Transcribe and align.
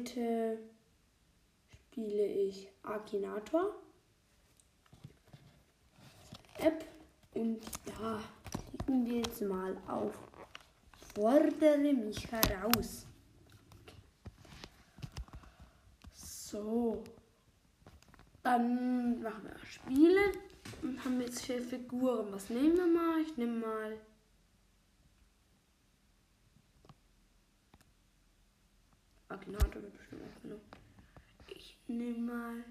Heute 0.00 0.58
spiele 1.68 2.24
ich 2.24 2.70
Akinator. 2.82 3.74
App 6.56 6.86
und 7.34 7.60
ja, 7.86 8.18
legen 8.86 9.04
wir 9.04 9.18
jetzt 9.18 9.42
mal 9.42 9.76
auf. 9.86 10.14
Fordere 11.14 11.76
mich 11.92 12.32
heraus. 12.32 13.04
So. 16.14 17.04
Dann 18.42 19.20
machen 19.20 19.44
wir 19.44 19.66
Spiele 19.66 20.32
und 20.80 21.04
haben 21.04 21.20
jetzt 21.20 21.44
vier 21.44 21.60
Figuren. 21.60 22.32
Was 22.32 22.48
nehmen 22.48 22.74
wir 22.74 22.86
mal? 22.86 23.20
Ich 23.20 23.36
nehme 23.36 23.58
mal. 23.58 24.00
Akinator 29.30 29.70
genommen. 29.70 29.99
Nehme 31.90 32.18
mal. 32.18 32.64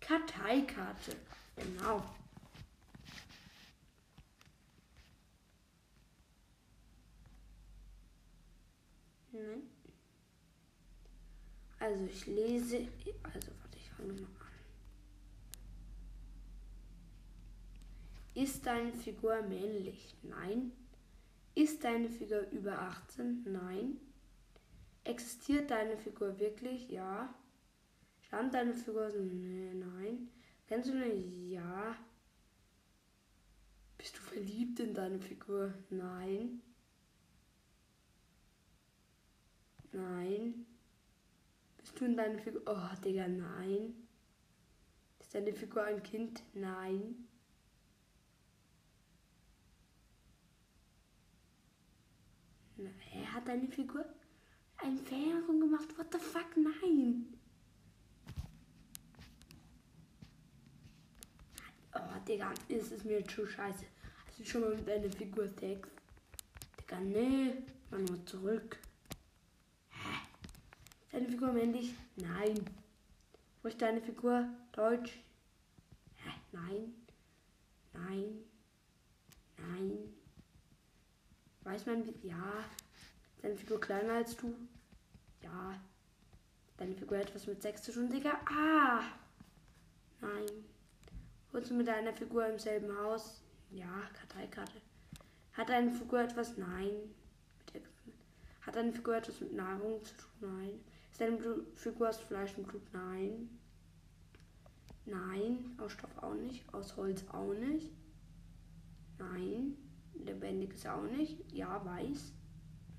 Karteikarte. 0.00 1.14
Genau. 1.54 2.02
Nein. 9.30 9.62
Also 11.78 12.04
ich 12.06 12.26
lese. 12.26 12.88
Also 13.22 13.48
warte, 13.60 13.76
ich 13.76 13.90
fange 13.90 14.12
mal 14.14 14.26
an. 14.26 14.48
Ist 18.34 18.66
deine 18.66 18.92
Figur 18.92 19.40
männlich? 19.42 20.16
Nein. 20.24 20.72
Ist 21.54 21.84
deine 21.84 22.08
Figur 22.08 22.40
über 22.50 22.76
18? 22.76 23.44
Nein. 23.52 24.00
Existiert 25.08 25.70
deine 25.70 25.96
Figur 25.96 26.38
wirklich? 26.38 26.90
Ja. 26.90 27.32
Stammt 28.20 28.52
deine 28.52 28.74
Figur? 28.74 29.08
Nein. 29.08 30.28
Kennst 30.66 30.90
du 30.90 30.92
eine? 30.92 31.14
Ja. 31.14 31.96
Bist 33.96 34.18
du 34.18 34.20
verliebt 34.20 34.78
in 34.80 34.92
deine 34.92 35.18
Figur? 35.18 35.72
Nein. 35.88 36.60
Nein. 39.92 40.66
Bist 41.78 41.98
du 41.98 42.04
in 42.04 42.14
deine 42.14 42.38
Figur? 42.38 42.60
Oh, 42.66 43.02
Digga, 43.02 43.28
nein. 43.28 43.94
Ist 45.20 45.34
deine 45.34 45.54
Figur 45.54 45.84
ein 45.84 46.02
Kind? 46.02 46.42
Nein. 46.52 47.26
Na, 52.76 52.90
er 53.14 53.32
hat 53.32 53.48
deine 53.48 53.68
Figur 53.68 54.04
ein 54.78 54.98
Fährung 54.98 55.60
gemacht. 55.60 55.96
What 55.96 56.12
the 56.12 56.18
fuck? 56.18 56.56
Nein. 56.56 57.26
Oh, 61.94 62.18
Digga, 62.26 62.52
ist 62.68 62.92
es 62.92 63.04
mir 63.04 63.24
zu 63.24 63.46
scheiße. 63.46 63.84
Hast 64.26 64.38
du 64.38 64.44
schon 64.44 64.60
mal 64.62 64.74
mit 64.74 64.86
deiner 64.86 65.10
Figur 65.10 65.48
Sex? 65.48 65.88
Digga, 66.80 67.00
nee. 67.00 67.54
Mal 67.90 68.02
nur 68.02 68.24
zurück. 68.26 68.78
Hä? 69.90 70.18
Deine 71.10 71.28
Figur 71.28 71.52
männlich? 71.52 71.94
Nein. 72.16 72.58
Wo 73.62 73.68
ist 73.68 73.80
deine 73.80 74.00
Figur? 74.00 74.48
Deutsch? 74.72 75.18
Hä? 76.16 76.30
Nein. 76.52 76.94
Nein. 77.92 78.44
Nein. 79.56 80.14
Weiß 81.62 81.86
man, 81.86 82.06
wie. 82.06 82.28
Ja. 82.28 82.64
Deine 83.42 83.56
Figur 83.56 83.80
kleiner 83.80 84.14
als 84.14 84.36
du? 84.36 84.54
Ja. 85.42 85.80
Deine 86.76 86.94
Figur 86.94 87.18
hat 87.18 87.28
etwas 87.28 87.46
mit 87.46 87.62
Sex 87.62 87.82
zu 87.82 87.92
tun, 87.92 88.10
Digga? 88.10 88.38
Ah! 88.46 89.02
Nein. 90.20 90.46
Wohnst 91.52 91.70
du 91.70 91.74
mit 91.74 91.88
deiner 91.88 92.12
Figur 92.12 92.46
im 92.46 92.58
selben 92.58 92.96
Haus? 92.98 93.42
Ja, 93.70 94.02
Karteikarte. 94.14 94.80
Hat 95.52 95.68
deine 95.68 95.90
Figur 95.90 96.20
etwas? 96.20 96.56
Nein. 96.56 97.14
Hat 98.62 98.76
deine 98.76 98.92
Figur 98.92 99.16
etwas 99.16 99.40
mit 99.40 99.54
Nahrung 99.54 100.04
zu 100.04 100.14
tun? 100.14 100.30
Nein. 100.40 100.80
Ist 101.10 101.20
deine 101.20 101.38
Figur 101.74 102.08
aus 102.08 102.18
Fleisch 102.18 102.56
und 102.58 102.66
Blut? 102.66 102.82
Nein. 102.92 103.58
Nein. 105.06 105.74
Aus 105.78 105.92
Stoff 105.92 106.16
auch 106.22 106.34
nicht. 106.34 106.62
Aus 106.74 106.96
Holz 106.96 107.24
auch 107.32 107.54
nicht. 107.54 107.90
Nein. 109.18 109.76
Lebendig 110.14 110.74
ist 110.74 110.86
auch 110.86 111.02
nicht. 111.02 111.50
Ja, 111.52 111.84
weiß. 111.84 112.34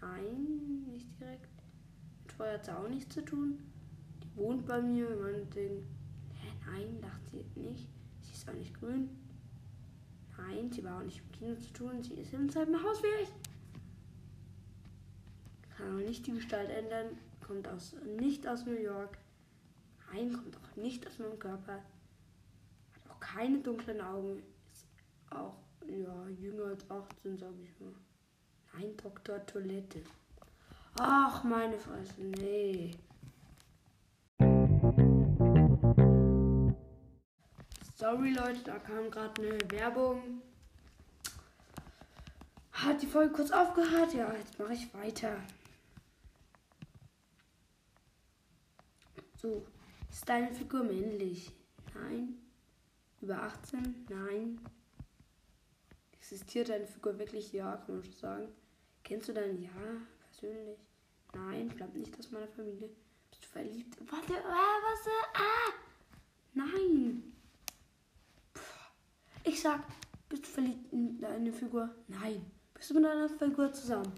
Nein, 0.02 0.84
nicht 0.92 1.08
direkt. 1.20 1.50
Mit 2.22 2.32
Feuer 2.32 2.54
hat 2.54 2.66
sie 2.66 2.78
auch 2.78 2.88
nichts 2.88 3.14
zu 3.14 3.24
tun. 3.24 3.60
Die 4.24 4.36
wohnt 4.38 4.66
bei 4.66 4.82
mir, 4.82 5.10
meinetwegen. 5.16 5.86
Hä, 6.34 6.48
nein, 6.66 7.02
dachte 7.02 7.44
sie 7.54 7.60
nicht. 7.60 7.88
Sie 8.22 8.32
ist 8.32 8.50
auch 8.50 8.54
nicht 8.54 8.74
grün. 8.74 9.10
Nein, 10.38 10.72
sie 10.72 10.84
war 10.84 11.00
auch 11.00 11.04
nicht 11.04 11.20
im 11.20 11.32
Kino 11.32 11.56
zu 11.56 11.74
tun. 11.74 12.02
Sie 12.02 12.14
ist 12.14 12.34
im 12.34 12.50
selben 12.50 12.82
Haus 12.82 13.04
wie 13.04 13.24
ich. 13.24 13.30
Kann 15.76 15.96
auch 15.96 16.06
nicht 16.06 16.26
die 16.28 16.34
Gestalt 16.34 16.70
ändern. 16.70 17.18
Kommt 17.46 17.68
aus, 17.68 17.96
nicht 18.20 18.48
aus 18.48 18.66
New 18.66 18.74
York. 18.74 19.18
Nein, 20.12 20.34
kommt 20.34 20.58
auch 20.58 20.76
nicht 20.76 21.06
aus 21.08 21.20
meinem 21.20 21.40
Körper. 21.40 21.74
Hat 21.74 23.10
auch 23.10 23.20
keine 23.20 23.60
dunklen 23.60 24.02
Augen. 24.02 24.42
Ist 24.72 24.88
auch, 25.30 25.56
ja, 25.88 26.28
jünger 26.30 26.66
als 26.66 26.90
18, 26.90 27.38
sag 27.38 27.54
ich 27.62 27.80
mal. 27.80 27.94
Nein, 28.74 28.96
Dr. 28.98 29.46
Toilette. 29.46 30.04
Ach, 31.00 31.44
meine 31.44 31.78
Fresse, 31.78 32.22
nee. 32.22 32.92
Sorry 37.96 38.32
Leute, 38.32 38.62
da 38.64 38.80
kam 38.80 39.12
gerade 39.12 39.42
eine 39.42 39.72
Werbung. 39.72 40.42
Hat 42.72 43.02
die 43.02 43.08
Folge 43.08 43.34
kurz 43.34 43.52
aufgehört? 43.52 44.14
Ja, 44.14 44.34
jetzt 44.34 44.58
mache 44.58 44.74
ich 44.74 44.94
weiter. 44.94 45.36
So, 49.36 49.66
ist 50.10 50.28
deine 50.28 50.54
Figur 50.54 50.84
männlich? 50.84 51.52
Nein. 51.94 52.38
Über 53.22 53.44
18? 53.44 54.06
Nein. 54.10 54.60
Existiert 56.32 56.70
deine 56.70 56.86
Figur 56.86 57.18
wirklich? 57.18 57.52
Ja, 57.54 57.78
kann 57.78 57.96
man 57.96 58.04
schon 58.04 58.14
sagen. 58.14 58.50
Kennst 59.04 59.30
du 59.30 59.34
deinen? 59.34 59.64
Ja, 59.64 59.72
persönlich. 60.20 60.78
Nein, 61.34 61.72
stammt 61.74 61.96
nicht 61.96 62.20
aus 62.20 62.30
meiner 62.30 62.48
Familie. 62.48 62.88
Bist 63.32 63.46
du 63.46 63.48
verliebt? 63.48 63.98
Warte, 64.12 64.36
ah, 64.46 64.78
was? 64.84 65.08
Ah! 65.34 65.74
Nein! 66.54 67.34
Ich 69.44 69.60
sag, 69.60 69.82
bist 70.30 70.44
du 70.44 70.50
verliebt 70.50 70.94
in 70.94 71.20
deine 71.20 71.52
Figur? 71.52 71.90
Nein. 72.08 72.46
Bist 72.76 72.92
du 72.92 72.94
mit 72.94 73.06
deiner 73.06 73.28
Figur 73.28 73.74
zusammen? 73.74 74.14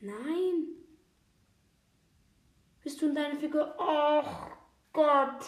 Nein. 0.00 0.68
Bist 2.82 3.02
du 3.02 3.08
in 3.08 3.14
deine 3.14 3.38
Figur? 3.38 3.74
Oh 3.78 4.24
Gott. 4.94 5.44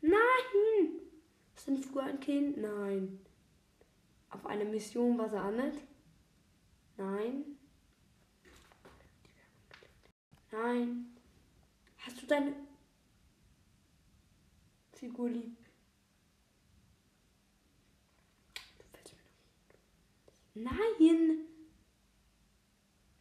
Nein. 0.00 0.99
Ist 1.70 1.76
deine 1.76 1.86
Figur 1.86 2.02
ein 2.02 2.18
Kind? 2.20 2.56
Nein. 2.56 3.20
Auf 4.30 4.44
einer 4.44 4.64
Mission, 4.64 5.16
was 5.18 5.32
er 5.32 5.44
annimmt? 5.44 5.78
Nein. 6.96 7.44
Nein. 10.50 11.16
Hast 11.98 12.20
du 12.20 12.26
deine 12.26 12.56
Figur 14.92 15.28
lieb? 15.30 15.56
Nein. 20.54 21.46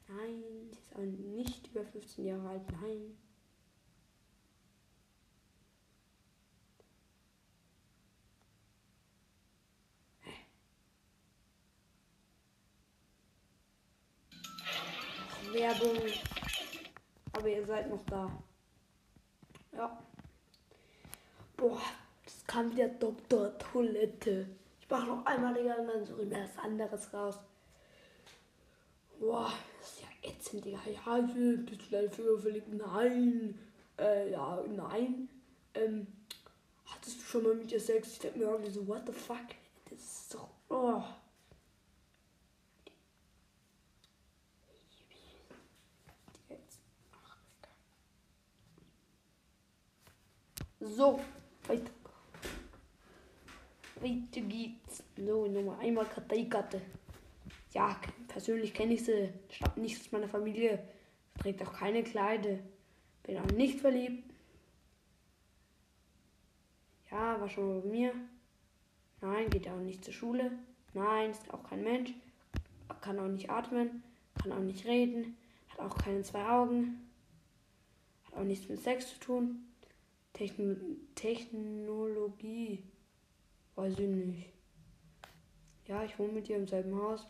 Nein, 0.07 0.43
sie 0.71 0.79
ist 0.79 0.95
auch 0.95 1.01
nicht 1.01 1.67
über 1.67 1.85
15 1.85 2.25
Jahre 2.25 2.49
alt. 2.49 2.71
Nein. 2.81 3.15
Werbung. 15.59 15.97
Aber 17.33 17.47
ihr 17.47 17.65
seid 17.65 17.89
noch 17.89 18.03
da. 18.05 18.31
Ja. 19.73 20.01
Boah, 21.57 21.81
das 22.23 22.45
kam 22.47 22.73
der 22.75 22.87
Doktor 22.87 23.57
Toilette. 23.57 24.47
Ich 24.79 24.89
mach 24.89 25.05
noch 25.05 25.25
einmal, 25.25 25.53
Digga, 25.53 25.75
und 25.75 25.87
dann 25.87 26.05
so 26.05 26.17
was 26.17 26.57
anderes 26.63 27.13
raus. 27.13 27.35
Boah, 29.19 29.51
das 29.79 29.91
ist 29.91 30.01
ja 30.01 30.29
ätzend, 30.29 30.63
Digga. 30.63 30.79
Ja, 30.85 31.17
bist 31.19 31.81
du 31.87 31.91
deine 31.91 32.09
Figur 32.09 32.39
verliebt? 32.39 32.73
Nein. 32.73 33.59
Äh, 33.97 34.31
ja, 34.31 34.63
nein. 34.65 35.27
Ähm, 35.73 36.07
hattest 36.85 37.17
du 37.19 37.23
schon 37.23 37.43
mal 37.43 37.55
mit 37.55 37.69
dir 37.69 37.81
Sex? 37.81 38.13
Ich 38.13 38.19
denke 38.19 38.39
mir 38.39 38.45
irgendwie 38.45 38.71
so, 38.71 38.87
what 38.87 39.05
the 39.05 39.11
fuck? 39.11 39.37
Das 39.89 39.99
ist 39.99 40.33
doch, 40.33 40.47
oh. 40.69 41.03
So, 50.89 51.19
weiter. 51.67 51.91
Weiter 54.01 54.41
geht's. 54.41 55.03
So, 55.15 55.45
Nummer 55.45 55.77
einmal 55.77 56.05
Karteikarte. 56.05 56.81
Ja, 57.73 57.95
persönlich 58.27 58.73
kenne 58.73 58.95
ich 58.95 59.05
sie. 59.05 59.29
Stammt 59.51 59.77
nicht 59.77 59.99
aus 59.99 60.11
meiner 60.11 60.27
Familie. 60.27 60.83
Trägt 61.39 61.61
auch 61.61 61.73
keine 61.73 62.03
Kleider. 62.03 62.57
Bin 63.23 63.37
auch 63.37 63.51
nicht 63.51 63.79
verliebt. 63.79 64.33
Ja, 67.11 67.39
war 67.39 67.49
schon 67.49 67.67
mal 67.67 67.81
bei 67.81 67.89
mir. 67.89 68.13
Nein, 69.21 69.49
geht 69.51 69.67
auch 69.67 69.77
nicht 69.77 70.03
zur 70.03 70.13
Schule. 70.13 70.51
Nein, 70.93 71.31
ist 71.31 71.53
auch 71.53 71.63
kein 71.63 71.83
Mensch. 71.83 72.13
Kann 73.01 73.19
auch 73.19 73.27
nicht 73.27 73.51
atmen. 73.51 74.03
Kann 74.41 74.51
auch 74.51 74.59
nicht 74.59 74.85
reden. 74.85 75.37
Hat 75.69 75.79
auch 75.81 75.97
keine 75.97 76.23
zwei 76.23 76.45
Augen. 76.49 77.09
Hat 78.25 78.39
auch 78.39 78.43
nichts 78.43 78.67
mit 78.67 78.81
Sex 78.81 79.13
zu 79.13 79.19
tun. 79.19 79.65
Techno 80.33 80.75
Technologie. 81.15 82.83
Weiß 83.75 83.97
ich 83.97 84.07
nicht. 84.07 84.49
Ja, 85.87 86.03
ich 86.03 86.17
wohne 86.19 86.33
mit 86.33 86.49
ihr 86.49 86.57
im 86.57 86.67
selben 86.67 86.95
Haus. 86.95 87.27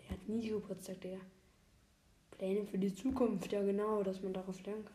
Der 0.00 0.10
hat 0.10 0.28
nie 0.28 0.48
Geburtstag, 0.48 1.00
der. 1.00 1.20
Pläne 2.32 2.66
für 2.66 2.78
die 2.78 2.94
Zukunft, 2.94 3.52
ja 3.52 3.62
genau, 3.62 4.02
dass 4.02 4.22
man 4.22 4.32
darauf 4.32 4.64
lernen 4.66 4.84
kann. 4.84 4.94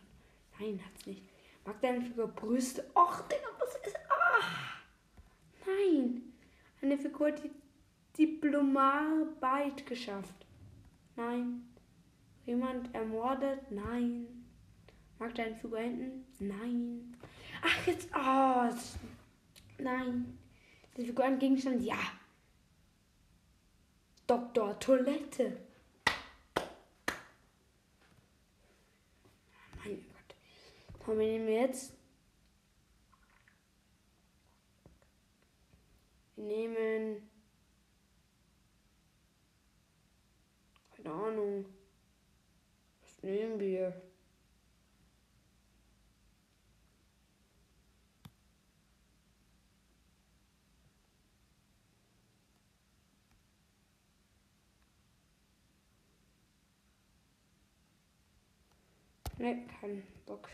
Nein, 0.60 0.82
hat's 0.86 1.06
nicht. 1.06 1.24
Mag 1.66 1.80
deine 1.82 2.02
Figur 2.02 2.28
Brüste? 2.28 2.84
Och, 2.94 3.22
Digga, 3.22 3.48
was 3.60 3.76
ist. 3.88 3.96
Ah! 4.10 4.82
Nein! 5.66 6.34
Eine 6.82 6.98
Figur, 6.98 7.32
die 7.32 7.52
Diplomarbeit 8.18 9.86
geschafft. 9.86 10.46
Nein. 11.16 11.68
Jemand 12.46 12.94
ermordet? 12.94 13.72
Nein. 13.72 14.37
Mag 15.20 15.34
deine 15.34 15.56
Figur 15.56 15.80
hinten? 15.80 16.26
Nein. 16.40 17.18
Ach, 17.62 17.88
jetzt. 17.88 18.10
Oh, 18.14 18.70
nein. 19.80 20.38
Die 20.96 21.06
Figur 21.06 21.26
ein 21.26 21.40
Gegenstand? 21.40 21.82
Ja. 21.84 21.98
Doktor 24.28 24.80
Toilette. 24.80 25.58
Mein 29.84 30.06
Gott. 30.06 30.36
Komm, 31.00 31.20
wir 31.20 31.28
nehmen 31.28 31.50
jetzt. 31.50 31.94
Wir 36.36 36.44
nehmen. 36.46 37.30
Keine 40.96 41.12
Ahnung. 41.12 41.66
Was 43.02 43.24
nehmen 43.24 43.60
wir? 43.60 44.00
Ne, 59.38 59.68
kein 59.80 60.04
Bock. 60.26 60.50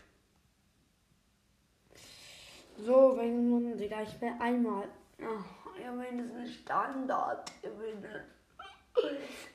So, 2.76 3.16
wenn 3.16 3.48
nun, 3.48 3.76
Digga, 3.78 4.02
ich 4.02 4.20
will 4.20 4.34
einmal. 4.38 4.88
Oh, 5.20 5.80
ja, 5.80 5.96
wenn 5.96 6.20
es 6.20 6.32
ein 6.32 6.46
Standard 6.46 7.50
gewinnen. 7.62 8.24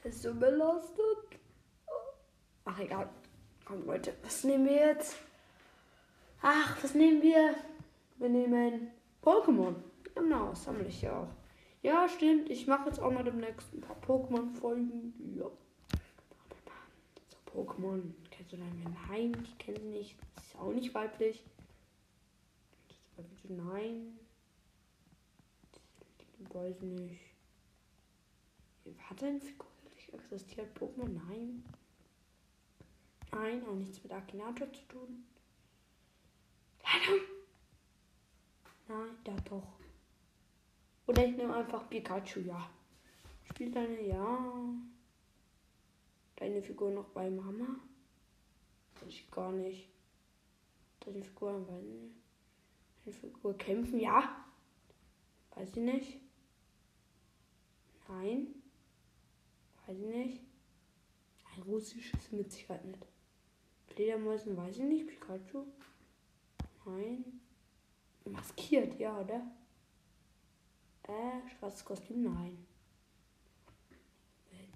Ist 0.03 0.21
so 0.21 0.33
belastet. 0.33 1.39
Ach, 2.65 2.79
egal. 2.79 3.09
Komm, 3.65 3.85
Leute, 3.85 4.13
was 4.23 4.43
nehmen 4.43 4.65
wir 4.65 4.87
jetzt? 4.87 5.17
Ach, 6.41 6.81
was 6.81 6.93
nehmen 6.95 7.21
wir? 7.21 7.55
Wir 8.17 8.29
nehmen 8.29 8.91
Pokémon. 9.21 9.75
Genau, 10.15 10.53
sammle 10.55 10.87
ich 10.87 11.01
ja 11.01 11.21
auch. 11.21 11.27
Ja, 11.81 12.07
stimmt. 12.09 12.49
Ich 12.49 12.67
mache 12.67 12.87
jetzt 12.89 12.99
auch 12.99 13.11
mal 13.11 13.23
demnächst 13.23 13.73
ein 13.73 13.81
paar 13.81 13.97
Pokémon-Folgen. 13.97 15.13
Ja. 15.37 15.45
So, 17.27 17.61
Pokémon. 17.61 18.13
Deinen 18.51 18.97
Nein, 19.07 19.43
ich 19.43 19.57
kenne 19.57 19.79
sie 19.79 19.87
nicht. 19.87 20.15
Ist 20.37 20.55
auch 20.55 20.71
nicht 20.71 20.93
weiblich. 20.93 21.43
Nein. 23.43 24.19
Ich 26.39 26.53
weiß 26.53 26.81
nicht. 26.81 27.19
Hat 29.01 29.23
eine 29.23 29.39
Figur 29.39 29.67
wirklich 29.83 30.13
existiert? 30.13 30.77
Pokémon? 30.77 31.09
Nein. 31.09 31.63
Nein, 33.31 33.63
auch 33.67 33.75
nichts 33.75 34.01
mit 34.03 34.11
Akinator 34.11 34.71
zu 34.73 34.81
tun. 34.87 35.25
Leider. 36.83 37.21
Nein, 38.87 39.17
da 39.23 39.35
doch. 39.47 39.67
Oder 41.05 41.25
ich 41.25 41.35
nehme 41.35 41.55
einfach 41.55 41.87
Pikachu, 41.89 42.39
ja. 42.41 42.69
Spielt 43.43 43.75
deine, 43.75 44.01
ja. 44.07 44.73
Deine 46.35 46.61
Figur 46.61 46.91
noch 46.91 47.09
bei 47.09 47.29
Mama? 47.29 47.79
Weiß 49.01 49.09
ich 49.09 49.31
gar 49.31 49.51
nicht. 49.51 49.89
Deine 50.99 51.23
Figur, 51.23 51.67
weiß 51.67 51.83
ich 51.83 52.01
nicht. 52.01 52.15
Deine 53.05 53.15
Figur 53.15 53.57
kämpfen, 53.57 53.99
ja. 53.99 54.45
Weiß 55.55 55.69
ich 55.69 55.83
nicht. 55.83 56.19
Nein. 58.07 58.47
Weiß 59.85 59.97
ich 59.97 60.05
nicht. 60.05 60.41
Ein 61.55 61.61
russisches 61.63 62.31
mit 62.31 62.51
Sicherheit 62.51 62.85
nicht. 62.85 63.05
Fledermäusen 63.87 64.55
weiß 64.55 64.77
ich 64.77 64.85
nicht. 64.85 65.07
Pikachu. 65.07 65.65
Nein. 66.85 67.41
Maskiert, 68.25 68.99
ja, 68.99 69.19
oder? 69.19 69.49
Äh, 71.03 71.49
schwarzes 71.49 71.83
Kostüm, 71.83 72.23
nein. 72.23 72.65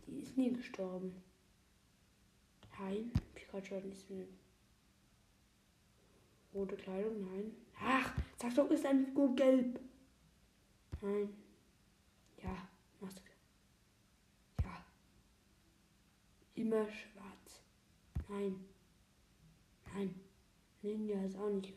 Die 0.07 0.19
ist 0.19 0.37
nie 0.37 0.51
gestorben. 0.51 1.23
Nein, 2.79 3.11
Mit. 3.53 4.29
Rote 6.55 6.75
Kleidung, 6.75 7.23
nein. 7.23 7.55
Ach, 7.79 8.15
sag 8.41 8.55
doch, 8.55 8.69
ist 8.71 8.83
eine 8.83 9.05
Figur 9.05 9.35
gelb. 9.35 9.79
Nein. 11.01 11.29
Ja, 12.41 12.67
Maske. 12.99 13.31
Ja. 14.63 14.83
Immer 16.55 16.85
schwarz. 16.89 17.61
Nein. 18.27 18.65
Nein. 19.93 20.19
Ninja 20.81 21.23
ist 21.23 21.37
auch 21.37 21.49
nicht. 21.49 21.73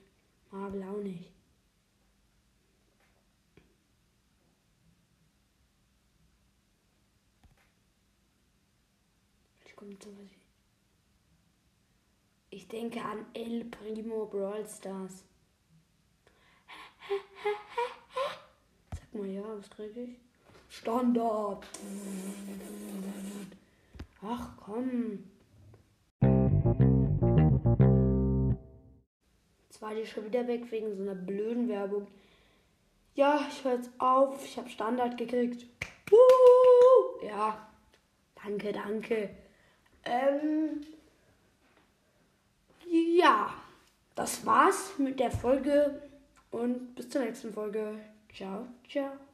Marvel 0.51 0.83
auch 0.83 1.03
nicht. 1.03 1.31
Vielleicht 9.61 9.77
kommt 9.77 10.03
sowas 10.03 10.31
wie. 10.31 10.46
Ich 12.57 12.69
denke 12.69 13.03
an 13.03 13.27
El 13.35 13.67
Primo 13.67 14.25
Brawl 14.25 14.67
Stars. 14.67 15.25
Sag 18.95 19.13
mal 19.13 19.27
ja, 19.27 19.43
was 19.43 19.69
kriege 19.69 20.01
ich? 20.05 20.17
Standard. 20.71 21.67
Ach 24.23 24.57
komm. 24.57 25.25
Jetzt 29.69 29.83
war 29.83 29.95
die 29.95 30.07
schon 30.07 30.25
wieder 30.25 30.49
weg 30.49 30.73
wegen 30.73 30.97
so 30.97 31.03
einer 31.03 31.15
blöden 31.15 31.69
Werbung. 31.69 32.07
Ja, 33.13 33.47
ich 33.51 33.63
höre 33.65 33.75
jetzt 33.75 33.91
auf. 33.99 34.43
Ich 34.43 34.57
habe 34.57 34.71
Standard 34.71 35.19
gekriegt. 35.19 35.67
Ja, 37.23 37.69
danke, 38.35 38.73
danke. 38.73 39.29
Ähm, 40.05 40.81
ja, 42.91 43.53
das 44.15 44.45
war's 44.47 44.99
mit 44.99 45.21
der 45.21 45.31
Folge 45.31 46.03
und 46.51 46.95
bis 46.95 47.09
zur 47.09 47.23
nächsten 47.23 47.53
Folge. 47.53 47.99
Ciao, 48.33 48.67
ciao. 48.89 49.26